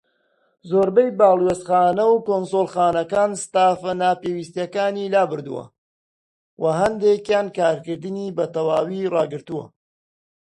زۆربەی 0.69 1.09
باڵوێزخانە 1.19 2.05
و 2.09 2.23
کونسوڵخانەکان 2.27 3.31
ستافە 3.43 3.91
ناپێوستیەکانی 4.01 5.11
لابردووە، 5.13 5.65
وە 6.61 6.71
هەندێکیان 6.81 7.47
کارکردنی 7.59 8.35
بە 8.37 8.45
تەواوی 8.53 9.09
ڕاگرتووە. 9.13 9.65